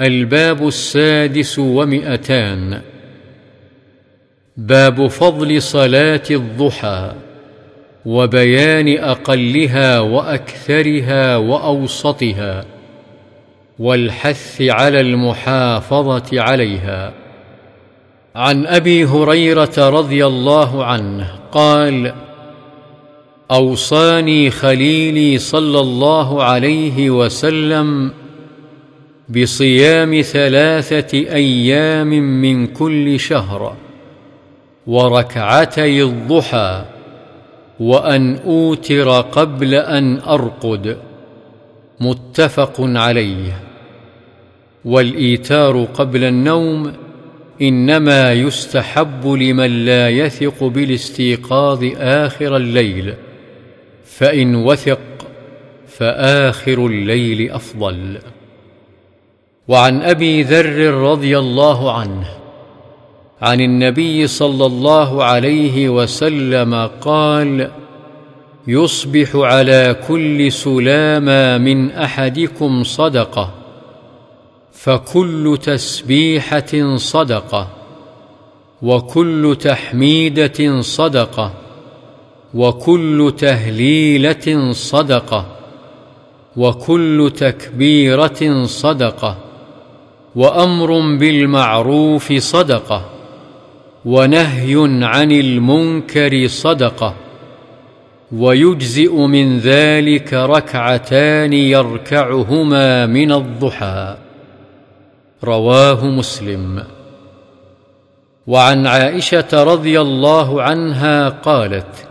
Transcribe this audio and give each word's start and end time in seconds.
الباب 0.00 0.66
السادس 0.66 1.58
ومئتان. 1.58 2.80
باب 4.56 5.06
فضل 5.06 5.62
صلاة 5.62 6.22
الضحى 6.30 7.12
وبيان 8.06 8.98
أقلها 8.98 10.00
وأكثرها 10.00 11.36
وأوسطها 11.36 12.64
والحث 13.78 14.62
على 14.62 15.00
المحافظة 15.00 16.40
عليها. 16.40 17.12
عن 18.36 18.66
أبي 18.66 19.04
هريرة 19.04 19.88
رضي 19.88 20.26
الله 20.26 20.84
عنه 20.84 21.38
قال 21.52 22.14
أوصاني 23.50 24.50
خليلي 24.50 25.38
صلى 25.38 25.80
الله 25.80 26.42
عليه 26.42 27.10
وسلم 27.10 28.23
بصيام 29.28 30.20
ثلاثة 30.20 31.18
أيام 31.18 32.08
من 32.42 32.66
كل 32.66 33.20
شهر 33.20 33.76
وركعتي 34.86 36.02
الضحى 36.02 36.84
وأن 37.80 38.36
أوتر 38.36 39.20
قبل 39.20 39.74
أن 39.74 40.18
أرقد. 40.18 40.98
متفق 42.00 42.74
عليه. 42.78 43.60
والإيتار 44.84 45.84
قبل 45.84 46.24
النوم 46.24 46.92
إنما 47.62 48.32
يستحب 48.32 49.26
لمن 49.26 49.84
لا 49.84 50.08
يثق 50.08 50.64
بالاستيقاظ 50.64 51.84
آخر 51.96 52.56
الليل 52.56 53.14
فإن 54.04 54.54
وثق 54.54 55.00
فآخر 55.88 56.86
الليل 56.86 57.50
أفضل. 57.50 58.18
وعن 59.68 60.02
أبي 60.02 60.42
ذر 60.42 60.94
رضي 60.94 61.38
الله 61.38 61.92
عنه 61.92 62.28
عن 63.42 63.60
النبي 63.60 64.26
صلى 64.26 64.66
الله 64.66 65.24
عليه 65.24 65.88
وسلم 65.88 66.90
قال 67.00 67.70
يصبح 68.66 69.36
على 69.36 69.96
كل 70.08 70.52
سلامى 70.52 71.64
من 71.64 71.90
أحدكم 71.90 72.84
صدقة 72.84 73.50
فكل 74.72 75.58
تسبيحة 75.62 76.96
صدقة 76.96 77.68
وكل 78.82 79.56
تحميدة 79.60 80.80
صدقة 80.80 81.52
وكل 82.54 83.34
تهليلة 83.38 84.72
صدقة 84.72 85.46
وكل 86.56 87.32
تكبيرة 87.36 88.64
صدقة. 88.64 89.43
وأمر 90.36 91.16
بالمعروف 91.18 92.32
صدقة 92.32 93.04
ونهي 94.04 94.74
عن 95.04 95.32
المنكر 95.32 96.46
صدقة 96.46 97.14
ويجزئ 98.32 99.16
من 99.16 99.58
ذلك 99.58 100.34
ركعتان 100.34 101.52
يركعهما 101.52 103.06
من 103.06 103.32
الضحى. 103.32 104.16
رواه 105.44 106.06
مسلم. 106.06 106.82
وعن 108.46 108.86
عائشة 108.86 109.48
رضي 109.52 110.00
الله 110.00 110.62
عنها 110.62 111.28
قالت 111.28 112.08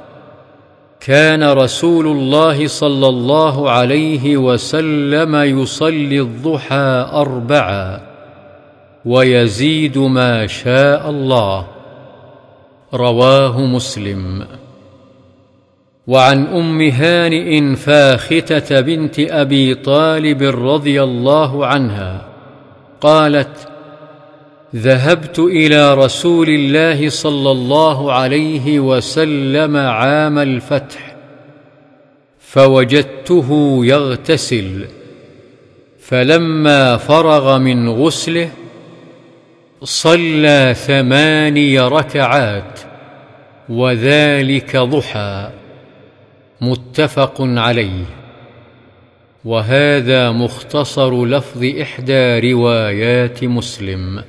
كان 1.00 1.44
رسول 1.44 2.08
الله 2.08 2.68
صلى 2.68 3.08
الله 3.08 3.70
عليه 3.70 4.38
وسلم 4.38 5.36
يصلي 5.36 6.22
الضحى 6.22 7.10
اربعا 7.14 8.13
ويزيد 9.06 9.98
ما 9.98 10.48
شاء 10.48 11.10
الله. 11.10 11.68
رواه 12.94 13.62
مسلم. 13.62 14.46
وعن 16.08 16.46
أم 16.46 16.82
هانئ 16.82 17.76
فاختة 17.76 18.82
بنت 18.82 19.20
أبي 19.20 19.76
طالب 19.76 20.44
رضي 20.44 21.04
الله 21.04 21.66
عنها 21.66 22.26
قالت 23.02 23.68
ذهبت 24.76 25.40
إلى 25.40 25.94
رسول 25.94 26.50
الله 26.50 27.10
صلى 27.10 27.52
الله 27.52 28.14
عليه 28.14 28.80
وسلم 28.80 29.78
عام 29.78 30.38
الفتح 30.40 31.16
فوجدته 32.40 33.80
يغتسل 33.84 34.86
فلما 36.00 36.98
فرغ 36.98 37.58
من 37.58 37.90
غسله 37.90 38.50
صلى 39.84 40.76
ثماني 40.78 41.80
ركعات 41.80 42.80
وذلك 43.70 44.78
ضحى 44.78 45.50
متفق 46.62 47.36
عليه. 47.40 48.06
وهذا 49.46 50.32
مختصر 50.32 51.26
لفظ 51.26 51.64
إحدى 51.82 52.52
روايات 52.54 53.44
مسلم. 53.44 54.24